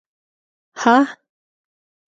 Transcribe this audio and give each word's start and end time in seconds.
_هه! 0.81 0.97